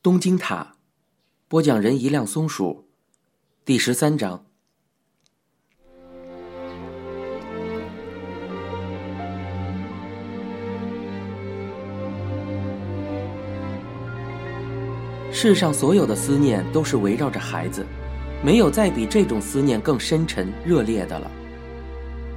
[0.00, 0.74] 东京塔，
[1.48, 2.86] 播讲人一辆松鼠，
[3.64, 4.44] 第十三章。
[15.32, 17.84] 世上所有的思念都是围绕着孩子，
[18.40, 21.28] 没有再比这种思念更深沉、热烈的了。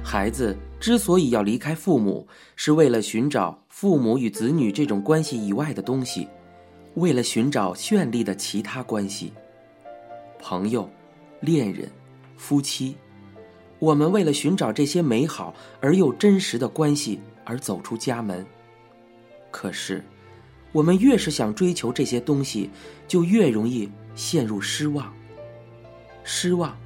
[0.02, 2.26] 孩子之所以要离开父母，
[2.56, 6.26] 是为了寻找父母与子女这种关系以外的东西。
[6.94, 9.32] 为了寻找绚丽的其他关系，
[10.38, 10.88] 朋友、
[11.40, 11.90] 恋人、
[12.36, 12.96] 夫妻，
[13.78, 18.44] 我们为了寻找这些美好而又真实的关系而走出家门。
[19.50, 20.04] 可是，
[20.70, 22.68] 我们越是想追求这些东西，
[23.08, 25.12] 就越容易陷入失望。
[26.24, 26.76] 失望，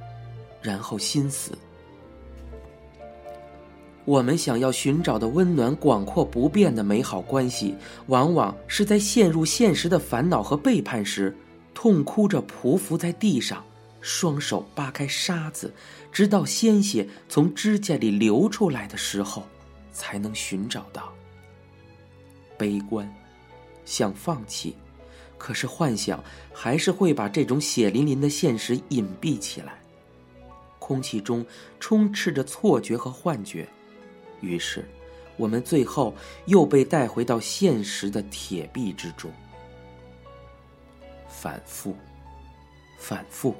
[0.61, 1.51] 然后心死。
[4.07, 7.75] 我们想要寻找的温暖、广阔、不变的美好关系，
[8.05, 11.35] 往往是在陷入现实的烦恼和背叛时，
[11.73, 13.61] 痛哭着匍匐在地上，
[13.99, 15.73] 双手扒开沙子，
[16.09, 19.43] 直到鲜血从指甲里流出来的时候，
[19.91, 21.13] 才能寻找到。
[22.57, 23.13] 悲观，
[23.83, 24.73] 想放弃，
[25.37, 29.77] 可是幻想还是会把这种血淋淋的现实隐蔽起来。
[30.79, 31.45] 空气中
[31.77, 33.67] 充斥着错觉和幻觉。
[34.41, 34.85] 于是，
[35.35, 36.13] 我们最后
[36.45, 39.31] 又被带回到现实的铁壁之中。
[41.27, 41.95] 反复，
[42.97, 43.55] 反复，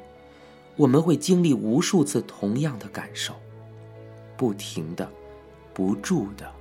[0.76, 3.34] 我们会经历无数次同样的感受，
[4.36, 5.12] 不停的、
[5.74, 6.52] 不住的、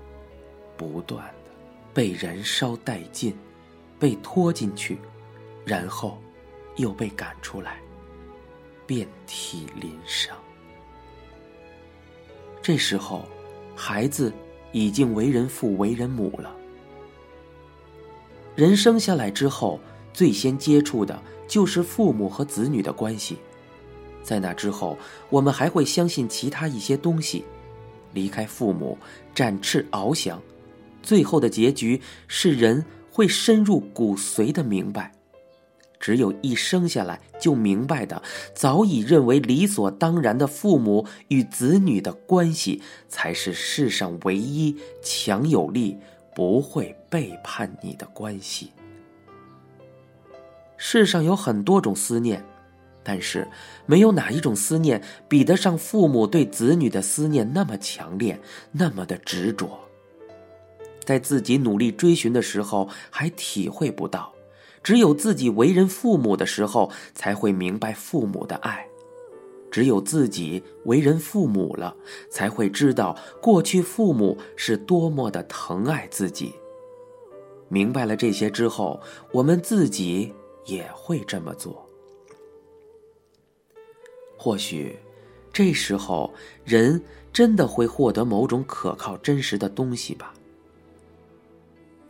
[0.77, 1.51] 不断的
[1.95, 3.37] 被燃烧殆尽，
[3.99, 4.99] 被拖进去，
[5.65, 6.19] 然后
[6.77, 7.81] 又被赶出来，
[8.87, 10.37] 遍体鳞伤。
[12.63, 13.25] 这时候。
[13.77, 14.33] 孩子
[14.73, 16.53] 已经为人父、为人母了。
[18.57, 19.79] 人生下来之后，
[20.15, 23.37] 最先接触的就是父母和子女的关系。
[24.23, 24.97] 在那之后，
[25.29, 27.45] 我们还会相信其他一些东西。
[28.13, 28.97] 离开父母，
[29.35, 30.41] 展翅翱翔，
[31.03, 32.83] 最后的结局是人
[33.13, 35.13] 会深入骨髓的明白。
[36.07, 38.23] 只有一生下来就明白的，
[38.55, 45.99] 早已认为理所当然的父母与子女的关系，才是世上唯一强有力、
[46.33, 48.71] 不会背叛你的关系。
[50.77, 52.41] 世上有很多种思念，
[53.03, 53.49] 但是
[53.85, 58.41] 没有哪一种思念比得上父母对子女的思念那么强烈，
[58.71, 59.77] 那么的执着。
[61.05, 64.33] 在自己努力追寻的时候，还体会不到。
[64.87, 68.87] 只有自己为人父母的时候，才会明白父母的爱；
[69.69, 71.97] 只有自己为人父母了，
[72.31, 76.55] 才会知道过去父母是多么的疼爱自己。
[77.69, 79.01] 明白了这些之后，
[79.33, 80.33] 我们自己
[80.67, 81.85] 也会这么做。
[84.37, 84.97] 或许，
[85.53, 86.33] 这时候
[86.65, 90.33] 人真的会获得某种可靠、真实的东西吧。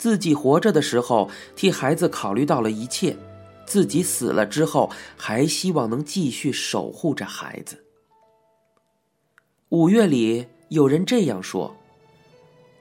[0.06, 3.16] 自己活着的时候替孩子考虑到了一切，
[3.66, 7.84] 自己死了之后还希望能继续守护着孩子。
[9.70, 11.76] 五月里有人这样说：“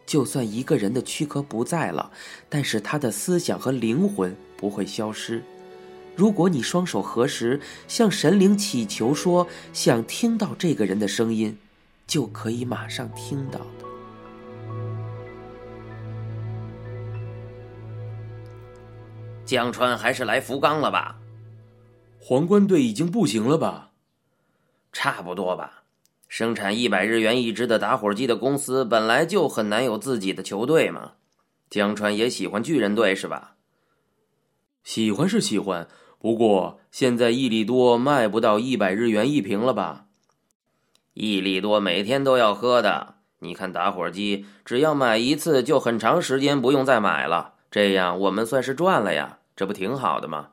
[0.06, 2.12] 就算一个人的躯壳不在了，
[2.48, 5.44] 但是他的思想和灵魂不会消失。
[6.16, 11.58] 如果你双手合十，向神灵祈求说想听到这个人的声音，
[12.06, 13.85] 就可以马上听到的。”
[19.46, 21.16] 江川还是来福冈了吧？
[22.20, 23.92] 皇冠队已经不行了吧？
[24.92, 25.84] 差不多吧。
[26.28, 31.14] 生产一百日元一支的打火机的公司本来就很难有自己的球队嘛。
[31.70, 33.56] 江川也喜欢巨人队是吧？
[34.84, 35.88] 喜欢是喜欢，
[36.20, 40.06] 不过现在益力多卖不到一百日元一瓶了吧？
[41.14, 43.16] 益力多每天都要喝的。
[43.40, 47.55] 你看打火机，只要买一次就很长时间不用再买了。
[47.76, 50.52] 这样我们算是赚了呀，这不挺好的吗？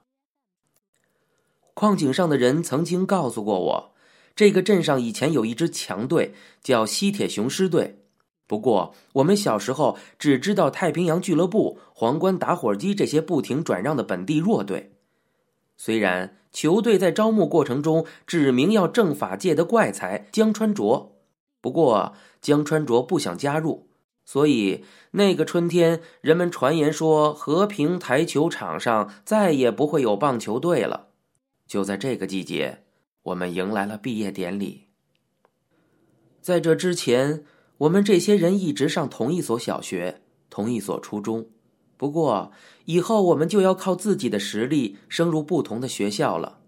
[1.73, 3.95] 矿井上的人曾经告诉过我，
[4.35, 6.35] 这个镇上以前有一支强队，
[6.65, 8.01] 叫西铁雄狮队。
[8.49, 14.97] 不过我们小时候只知道太平洋俱乐部、皇冠打火机这些不停转让的本地弱队。
[15.77, 21.15] 虽然球队在招募过程中指明要政法界的怪才江川卓，
[21.61, 23.92] 不过江川卓不想加入。
[24.25, 31.09] 所以，那个春天，人们传言说和平台球场上再也不会有棒球队了。
[31.67, 32.85] 就在这个季节，
[33.25, 34.89] 我们迎来了毕业典礼。
[36.41, 37.45] 在这之前，
[37.79, 41.49] 我们这些人一直上同一所小学、同一所初中，
[41.97, 42.53] 不过
[42.87, 46.61] 以后我们就要靠自己的实力升入不同的学校了。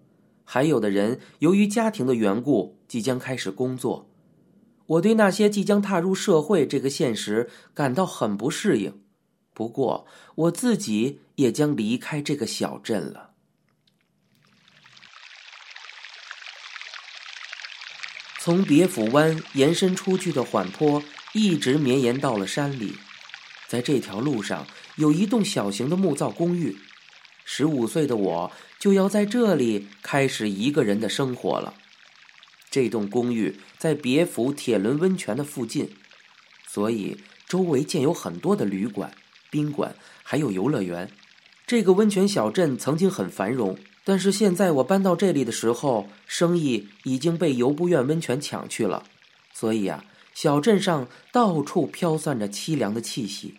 [0.44, 4.10] 还有的人由于家庭的缘故，即将开始工作。
[4.86, 9.00] 我对那些即将踏入社会这个现实感到很不适应。
[9.52, 13.30] 不过我自己也将离开这个小镇了。
[18.40, 21.02] 从别府湾延伸出去的缓坡，
[21.32, 22.94] 一直绵延到了山里。
[23.66, 24.66] 在这条路上，
[24.96, 26.76] 有一栋小型的木造公寓。
[27.46, 31.74] 十五岁的我就要在这里开始一个人的生活了。
[32.74, 35.90] 这栋公寓在别府铁轮温泉的附近，
[36.66, 37.16] 所以
[37.46, 39.14] 周围建有很多的旅馆、
[39.48, 39.94] 宾馆，
[40.24, 41.08] 还有游乐园。
[41.68, 43.78] 这个温泉小镇曾经很繁荣。
[44.02, 49.04] 但是现在我搬到这里的时候，生意已经被游步院温泉抢去了，
[49.52, 50.04] 所以啊，
[50.34, 53.54] 小镇上到处飘散着凄凉的气息。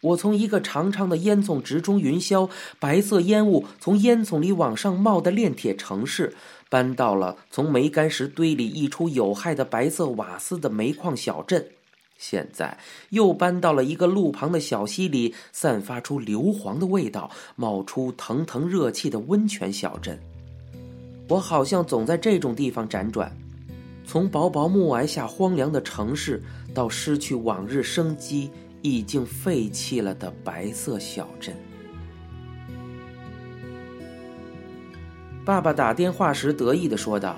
[0.00, 2.48] 我从一个长长的烟囱直冲云霄、
[2.78, 6.36] 白色烟雾从烟囱里往上冒的炼铁城市，
[6.68, 11.66] 搬到了从煤矸石堆里溢出有害的白色瓦斯的煤矿小镇。
[12.16, 12.76] 现在
[13.10, 20.18] 又搬到了一个路旁的小溪里，散发出硫磺的味道、冒出腾腾热气的温泉小镇。
[21.28, 23.30] 我好像总在这种地方辗转，
[24.04, 26.42] 从薄薄暮霭下荒凉的城市，
[26.74, 28.50] 到失去往日生机、
[28.82, 31.54] 已经废弃了的白色小镇。
[35.48, 37.34] 爸爸打电话时得意的说道。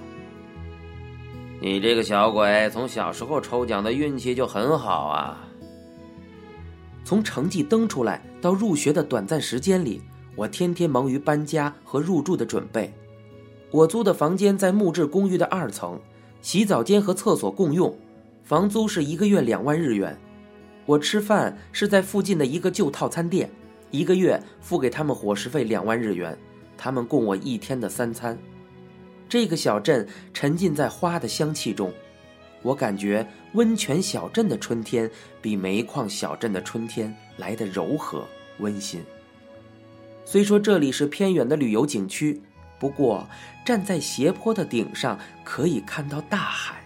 [1.61, 5.47] 你这个小鬼，从小时候抽奖的运气就很好啊！
[7.05, 10.03] 从成绩登出来到入学的短暂时间里，
[10.35, 12.93] 我天天忙于搬家和入住的准备。
[13.71, 15.97] 我租的房间在木质公寓的二层，
[16.43, 17.97] 洗澡间和厕所共用，
[18.43, 20.19] 房租是一个月两万日元。
[20.85, 23.49] 我吃饭是在附近的一个旧套餐店，
[23.93, 26.37] 一个月付给他们伙食费两万日元，
[26.83, 28.39] 他们供我一天的三餐。
[29.29, 31.93] 这个小镇沉浸在花的香气中，
[32.63, 35.09] 我感觉温泉小镇的春天
[35.43, 38.27] 比煤矿小镇的春天来得柔和
[38.61, 39.03] 温馨。
[40.25, 42.41] 虽说这里是偏远的旅游景区，
[42.79, 43.29] 不过
[43.63, 46.83] 站在斜坡的顶上可以看到大海，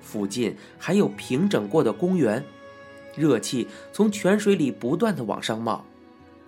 [0.00, 2.42] 附近还有平整过的公园，
[3.14, 5.84] 热气从泉水里不断的往上冒，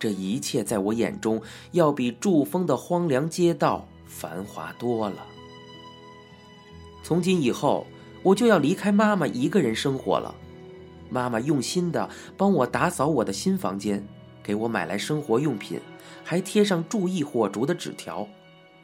[0.01, 1.39] 这一切在我眼中
[1.73, 5.27] 要比筑峰的荒凉街道繁华多了。
[7.03, 7.85] 从今以后，
[8.23, 10.33] 我就要离开妈妈一个人生活了。
[11.07, 14.03] 妈妈用心的帮我打扫我的新房间，
[14.41, 15.79] 给我买来生活用品，
[16.23, 18.27] 还贴上注意火烛的纸条，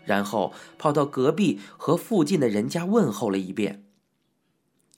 [0.05, 3.85] 然后跑到隔壁和附近的人家问候了一遍。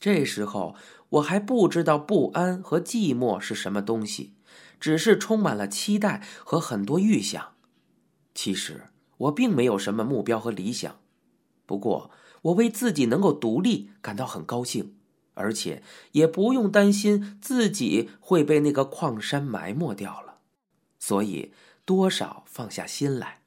[0.02, 0.76] 这时候
[1.08, 4.34] 我还不知道不安和寂寞是什么东西，
[4.80, 7.54] 只是充满了期待和很多预想。
[8.34, 8.84] 其实
[9.18, 11.00] 我并没有什么目标和理想，
[11.66, 12.12] 不过。
[12.44, 14.96] 我为自己能够独立感到很高兴，
[15.34, 20.36] 而且也不用担心自己会被那个矿山埋没掉了，
[20.98, 21.52] 所以
[21.84, 23.42] 多少放下心来。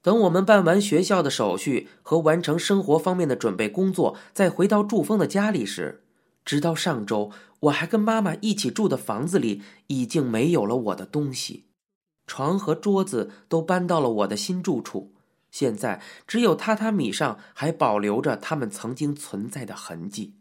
[0.00, 6.01] 等我们办完学校的手续和完成生活方面的准备工作，再回到祝峰的家里时，
[6.44, 7.30] 直到上周，
[7.60, 11.66] 我还跟妈妈一起住的房子里已经没有了我的东西，
[12.26, 15.14] 床和桌子都搬到了我的新住处。
[15.50, 20.36] 现在只有榻榻米上还保留着他们曾经存在的痕迹。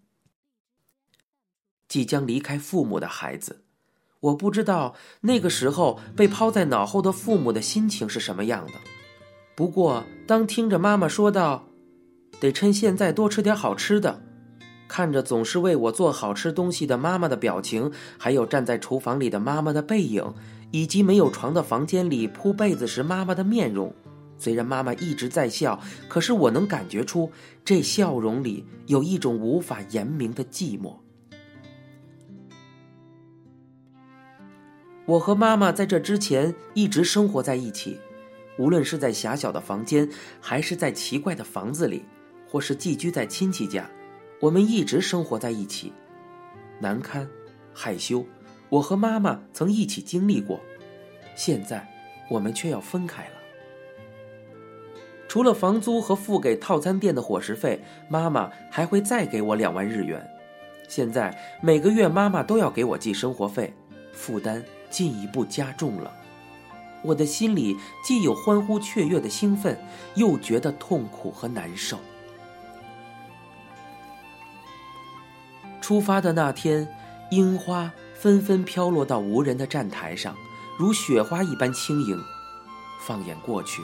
[1.89, 3.65] 即将离开父母的孩子，
[4.21, 8.73] 我不知道那个时候被抛在脑后的父母的心情是什么样的。
[9.53, 11.67] 不过，当听着妈妈说道
[12.39, 14.23] ：“得趁现在多吃点好吃的”，
[14.91, 20.33] 看着总是为我做好吃东西的妈妈的表情，还有站在厨房里的妈妈的背影，
[20.69, 23.95] 以及没有床的房间里铺被子时妈妈的面容。
[24.37, 25.79] 虽然妈妈一直在笑，
[26.09, 27.31] 可是我能感觉出
[27.63, 30.93] 这笑容里有一种无法言明的寂寞。
[35.05, 37.97] 我和妈妈在这之前一直生活在一起，
[38.57, 40.09] 无论是在狭小的房间，
[40.41, 42.03] 还是在奇怪的房子里，
[42.45, 43.89] 或是寄居在亲戚家，
[44.41, 45.93] 我们一直生活在一起。
[46.79, 47.29] 难堪、
[47.73, 48.25] 害羞，
[48.69, 50.59] 我和妈妈曾一起经历过，
[51.35, 51.87] 现在
[52.27, 53.31] 我们却要分开了。
[55.27, 57.79] 除了房租和付给套餐店的伙食费，
[58.09, 60.27] 妈妈还会再给我两万日元。
[60.89, 63.71] 现在每个月妈妈都要给我寄生活费，
[64.11, 66.11] 负担进一步加重了。
[67.03, 69.77] 我的心里既有欢呼雀跃的兴奋，
[70.15, 71.97] 又觉得痛苦和难受。
[75.91, 76.87] 出发的那天，
[77.31, 80.33] 樱花纷纷飘落到无人的站台上，
[80.79, 82.17] 如雪花一般轻盈。
[83.05, 83.81] 放眼过去，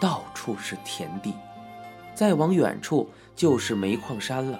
[0.00, 1.32] 到处是田地，
[2.12, 4.58] 再往远处就是煤矿山了。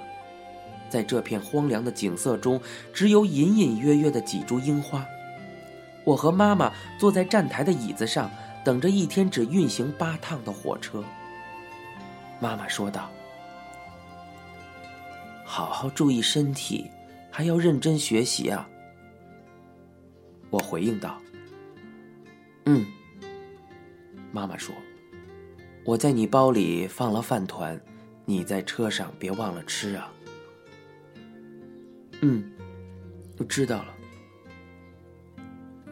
[0.89, 2.61] 在这片荒凉的景色中，
[2.93, 5.05] 只有隐隐约约的几株樱花。
[6.05, 8.31] 我和妈妈坐在站台的椅子上，
[8.65, 11.03] 等着一天只运行八趟的火车。
[12.39, 13.11] 妈妈说道
[15.45, 16.91] ：“好好注意身体，
[17.31, 18.69] 还要认真学习啊。”
[20.51, 21.21] 我回应道
[22.67, 22.85] ：“嗯。”
[24.33, 24.75] 妈妈说
[25.85, 27.81] ：“我在你包里放了饭团，
[28.25, 30.13] 你在车上别忘了吃啊。”
[32.23, 32.51] 嗯，
[33.39, 33.95] 我知道了。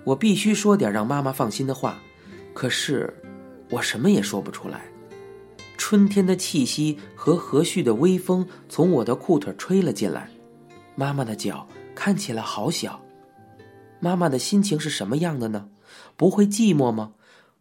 [0.04, 2.00] 我必须说点让妈妈放心的话，
[2.52, 3.12] 可是
[3.70, 4.82] 我什么也说不出来。
[5.84, 10.28] 春天的气息和和煦的微风从我的裤腿吹了进来，
[10.94, 13.02] 妈妈的脚看起来好小。
[13.98, 15.66] 妈妈的心情是什么样的呢？
[16.16, 17.14] 不会寂寞吗？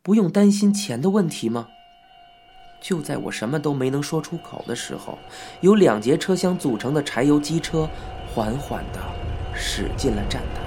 [0.03, 1.67] 不用担心钱的问题吗？
[2.79, 5.17] 就在我什么都没能说出口的时候，
[5.61, 7.89] 由两节车厢组成的柴油机车
[8.31, 8.99] 缓缓地
[9.55, 10.60] 驶进了站台。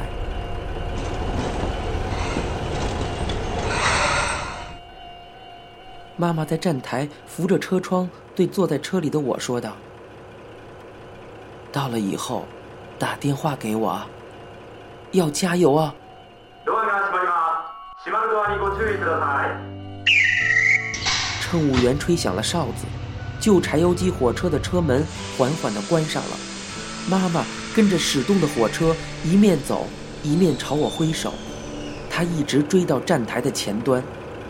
[6.16, 9.76] 妈妈在站台扶着车窗，对坐在车里的我说道
[11.72, 12.46] ：“到了以后，
[13.00, 14.00] 打电话给我，
[15.10, 15.92] 要加油啊！”
[21.40, 22.84] 乘务员吹响了哨子，
[23.40, 25.04] 旧柴油机火车的车门
[25.36, 26.36] 缓缓地关上了。
[27.08, 27.44] 妈妈
[27.74, 28.94] 跟着驶动的火车
[29.24, 29.88] 一面走，
[30.22, 31.34] 一面朝我挥手。
[32.08, 34.00] 她一直追到站台的前端。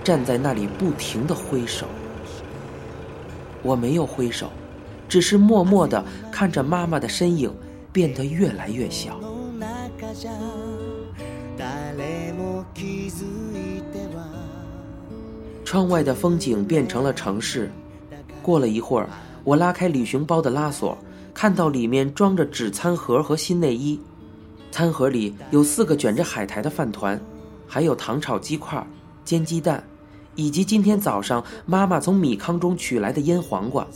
[0.04, 1.87] 站在那里不停的挥手，
[3.62, 4.50] 我没有挥手，
[5.08, 7.50] 只是默默的看着妈妈的身影
[7.90, 9.18] 变得越来越小。
[15.64, 17.73] 窗外的风景变成了城市。
[18.42, 19.08] 过了一会儿，
[19.42, 20.96] 我拉开旅行包的拉锁，
[21.32, 23.99] 看到里面装着纸餐盒和新内衣。
[24.70, 27.18] 餐盒里有四个卷着海苔的饭团，
[27.66, 28.87] 还有糖炒鸡块、
[29.25, 29.82] 煎鸡蛋。
[30.34, 33.86] 以及今天早上妈妈从米糠中取来的腌黄瓜，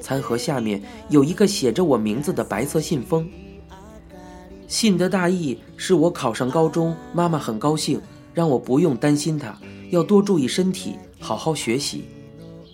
[0.00, 3.28] 餐盒下面有一个写着我名字的白色信封。
[4.66, 8.00] 信的大意是我考上高中，妈妈很高兴，
[8.32, 9.54] 让我不用担心她，
[9.90, 12.04] 要多注意身体，好好学习。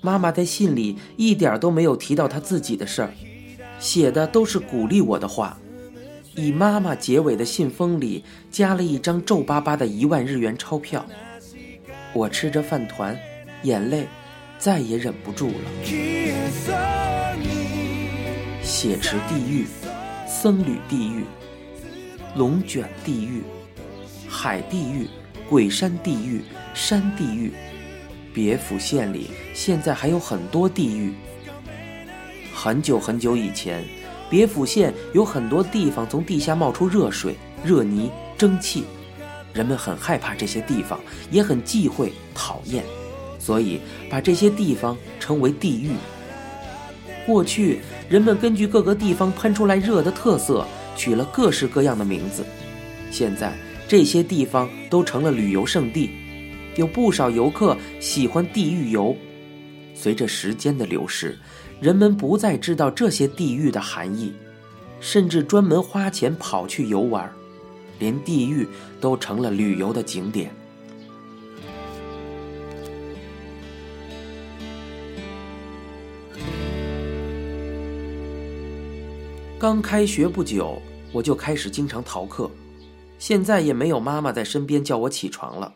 [0.01, 3.13] 妈妈在信里一点都没有提到她自己的事儿，
[3.81, 5.59] 写的都是鼓励我的话。
[6.37, 11.05] 以妈妈结尾的信封里加了一张皱巴巴的一万日元钞票。
[12.13, 13.17] 我吃着饭团，
[13.63, 14.07] 眼泪
[14.59, 15.55] 再也忍不住了。
[18.63, 19.67] 血池地狱、
[20.27, 21.25] 僧侣地狱、
[22.35, 23.43] 龙卷地狱、
[24.29, 25.09] 海地狱、
[25.49, 26.43] 鬼山地狱、
[26.75, 27.53] 山地狱，
[28.33, 31.15] 别府县里现在还有很多地狱。
[32.55, 33.85] 很久很久以前，
[34.29, 38.85] 别府县有很多地方从地下冒出热水、热泥、蒸汽。
[39.59, 41.01] 人们很害怕这些地方，
[41.33, 42.85] 也很忌讳、讨厌，
[43.41, 45.91] 所以把这些地方称为地狱。
[47.27, 50.65] 过去，人们根据各个地方喷出来热的特色，
[50.97, 52.45] 取了各式各样的名字。
[53.11, 53.53] 现在，
[53.89, 56.09] 这些地方都成了旅游胜地，
[56.77, 59.17] 有不少游客喜欢地狱游。
[59.93, 61.37] 随着时间的流逝，
[61.81, 64.33] 人们不再知道这些地狱的含义，
[65.01, 67.29] 甚至专门花钱跑去游玩。
[67.99, 68.69] 连地狱
[69.01, 70.51] 都成了旅游的景点。
[79.59, 80.81] 刚开学不久，
[81.13, 82.49] 我就开始经常逃课。
[83.19, 85.75] 现在也没有妈妈在身边叫我起床了。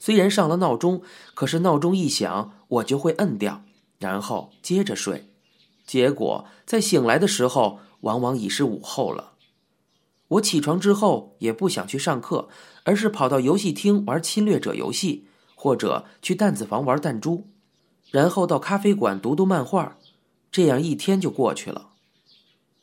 [0.00, 1.02] 虽然上了闹钟，
[1.34, 3.62] 可是闹钟一响，我就会摁掉，
[4.00, 5.28] 然后接着睡。
[5.86, 9.29] 结果在醒来的时候，往往已是午后了。
[10.30, 12.48] 我起床之后也不想去上课，
[12.84, 17.48] 而是跑到游戏厅玩侵略者游戏，或者去弹子房玩弹珠，
[18.10, 19.96] 然后到咖啡馆读读漫画，
[20.52, 21.88] 这样一天就过去了。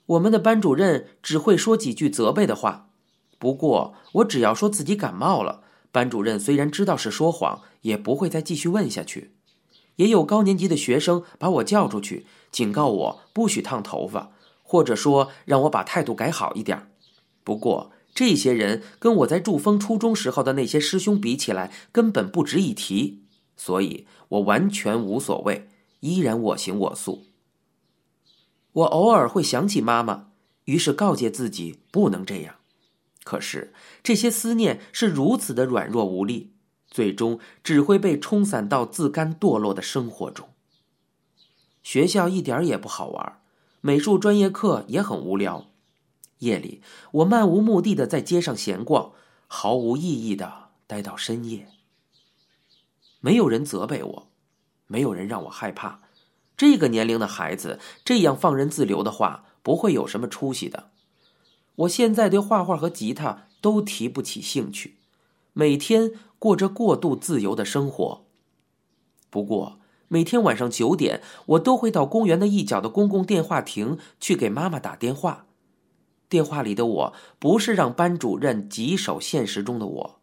[0.07, 2.89] 我们的班主任只会说几句责备的话，
[3.39, 5.61] 不过我只要说自己感冒了，
[5.93, 9.33] 班主任虽然知道是说谎，也不会再继续问下去。
[9.95, 14.31] 也有高年级的学生把我叫出去，警告我不许烫头发，
[14.63, 16.91] 或者说让我把态度改好一点。
[17.47, 23.23] 不过，这些人跟我在祝峰初中时候的那些师兄比起来，根本不值一提，
[23.55, 25.69] 所以我完全无所谓，
[26.01, 27.23] 依然我行我素。
[28.73, 30.31] 我偶尔会想起妈妈，
[30.65, 32.55] 于是告诫自己不能这样。
[33.23, 33.73] 可是
[34.03, 36.51] 这些思念是如此的软弱无力，
[36.89, 40.49] 最终只会被冲散到自甘堕落的生活中。
[41.81, 43.39] 学校一点也不好玩，
[43.79, 45.67] 美术专业课也很无聊。
[46.39, 49.13] 夜里，我漫无目的的在街上闲逛，
[49.47, 51.69] 毫无意义的待到深夜。
[53.19, 54.27] 没有人责备我，
[54.85, 56.01] 没有人让我害怕。
[56.55, 60.91] 这个年龄的孩子这样放任自流的话，不会有什么出息的。
[61.75, 64.97] 我现在对画画和吉他都提不起兴趣，
[65.53, 68.25] 每天过着过度自由的生活。
[69.29, 75.46] 不过每天晚上九点，我都会到公园的一角的公共电话亭去给妈妈打电话。
[76.29, 80.19] 电话里的我不是让班主任棘手现实中的我，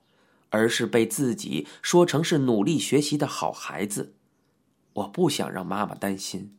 [0.51, 4.15] 而是被自己说成是努力学习的好孩子。
[4.95, 6.55] 我不想让妈妈担心。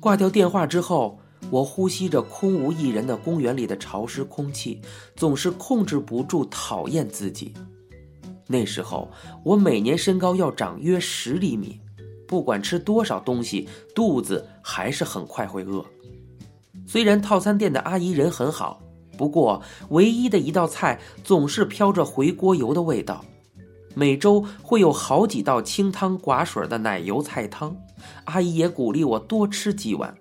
[0.00, 1.20] 挂掉电话之后，
[1.50, 4.80] 我呼吸着空无一人的公园里的潮湿空气，
[5.16, 7.54] 总是控制不住讨厌自己。
[8.46, 9.10] 那时候，
[9.44, 11.80] 我每年身高要长约十厘米，
[12.28, 15.84] 不管吃多少东西，肚子还是很快会饿。
[16.86, 18.80] 虽然套餐店的阿姨人很好，
[19.16, 23.24] 不过唯一的一道菜总是飘着回锅油的味道。
[23.94, 27.74] 每周会有好几道清汤寡水的奶油菜汤，
[28.24, 30.14] 阿姨也鼓励我多吃几碗。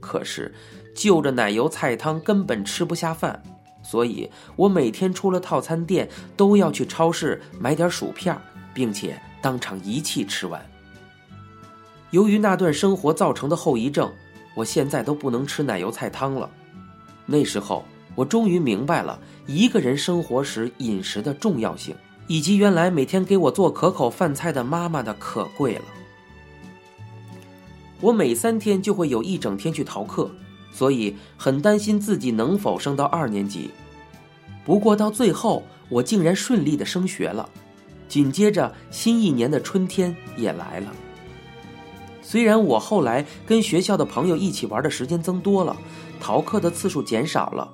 [0.00, 0.52] 可是，
[0.94, 3.40] 就着奶油菜汤根本吃不下饭，
[3.82, 8.36] 所以我每天出了套餐店都要去超市买点薯片，
[8.72, 10.69] 并且当场一气吃完。
[12.10, 14.12] 由于那段生活造成的后遗症，
[14.54, 16.50] 我现在都不能吃奶油菜汤了。
[17.26, 21.94] 那时候，我终于明白了一个人生活时饮食的重要性。
[22.26, 25.82] 以及原来每天给我做可口饭菜的妈妈的可贵了。
[28.00, 30.30] 我每三天就会有一整天去逃课，
[30.72, 33.72] 所以很担心自己能否升到二年级。
[34.64, 37.50] 不过到最后，我竟然顺利的升学了。
[38.06, 40.92] 紧接着，新一年的春天也来了。
[42.30, 45.76] 虽然我后来跟学校的朋友一起玩的时间增多了，
[46.20, 47.68] 逃课的次数减少了，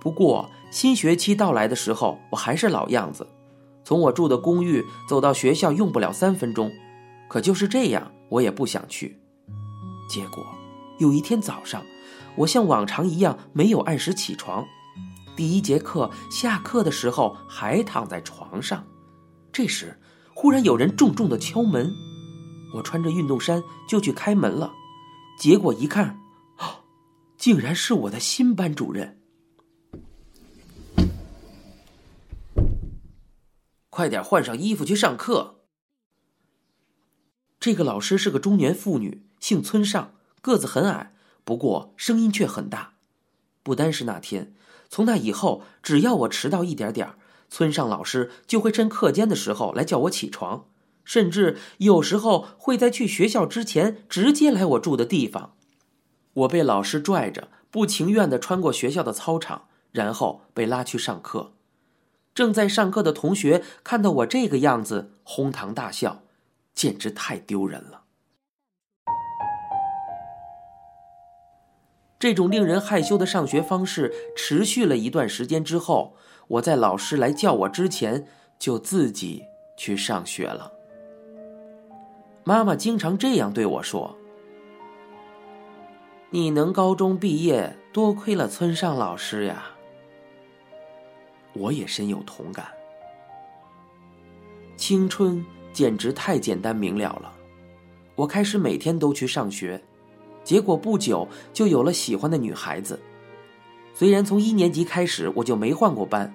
[0.00, 3.24] 不过新学期到来的时候，我还是老样子。
[3.84, 6.72] 从我住的公寓走到学校用不了三分钟，
[7.28, 9.16] 可就是这样，我也不想去。
[10.08, 10.44] 结果
[10.98, 11.80] 有一天早上，
[12.34, 14.66] 我像往常一样没有按时起床，
[15.36, 18.84] 第一节课下课的时候还躺在床上。
[19.52, 19.96] 这时，
[20.34, 21.94] 忽然有人重重的敲门，
[22.74, 24.72] 我穿着运动衫就去开门了，
[25.38, 26.18] 结果一看，
[27.36, 29.18] 竟然是我的新班主任。
[33.88, 35.56] 快点换上衣服去上课。
[37.58, 42.94] 这个老师是个中年妇女，姓村上，个子很矮，不过声音却很大。
[43.62, 44.54] 不单是那天，
[44.88, 47.14] 从那以后，只要我迟到一点点
[47.50, 50.66] 村上老师就会趁课间的时候来叫我起床，
[51.10, 55.56] 甚至有时候会在去学校之前直接来我住的地方。
[56.34, 61.54] 我被老师拽着，不情愿的穿过学校的操场，然后被拉去上课。
[62.32, 66.22] 正在上课的同学看到我这个样子，哄堂大笑，
[66.76, 68.02] 简直太丢人了。
[72.20, 76.14] 这种令人害羞的上学方式持续了一段时间之后，
[76.46, 78.28] 我在老师来叫我之前
[78.60, 79.42] 就自己
[79.76, 80.74] 去上学了。
[82.44, 84.16] 妈妈经常这样对我说
[86.30, 89.70] ：“你能高中毕业，多亏了村上老师呀。”
[91.52, 92.66] 我也深有同感。
[94.76, 97.32] 青春简直太简单明了了，
[98.14, 99.82] 我开始每天都去上学，
[100.42, 102.98] 结果不久就有了喜欢的女孩子。
[103.92, 106.32] 虽然从一年级开始我就没换过班，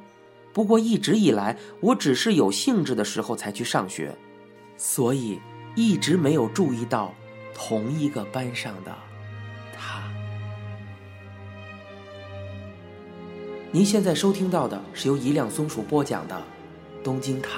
[0.54, 4.15] 不过一直以来我只是有兴致的时候才去上学，
[4.78, 5.39] 所以
[5.75, 7.13] 一直没有注意到
[7.53, 8.95] 同一个班上的
[9.77, 10.03] 他。
[13.71, 16.35] 您现在收听到的是由一辆松鼠播讲的
[17.03, 17.49] 《东京塔》。